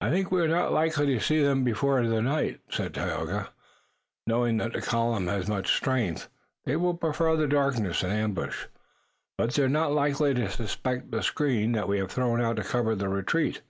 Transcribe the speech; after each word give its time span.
"I 0.00 0.10
think 0.10 0.32
we 0.32 0.40
are 0.42 0.48
not 0.48 0.72
likely 0.72 1.06
to 1.14 1.20
see 1.20 1.40
them 1.40 1.62
before 1.62 2.04
the 2.04 2.20
night," 2.20 2.58
said 2.72 2.92
Tayoga. 2.92 3.50
"Knowing 4.26 4.56
that 4.56 4.72
the 4.72 4.80
column 4.82 5.28
has 5.28 5.46
much 5.46 5.76
strength, 5.76 6.28
they 6.64 6.74
will 6.74 6.94
prefer 6.94 7.36
the 7.36 7.46
darkness 7.46 8.02
and 8.02 8.10
ambush." 8.12 8.66
"But 9.36 9.52
they're 9.54 9.68
not 9.68 9.92
likely 9.92 10.34
to 10.34 10.50
suspect 10.50 11.12
the 11.12 11.22
screen 11.22 11.70
that 11.70 11.86
we 11.86 11.98
have 11.98 12.10
thrown 12.10 12.40
out 12.40 12.56
to 12.56 12.64
cover 12.64 12.96
the 12.96 13.08
retreat." 13.08 13.62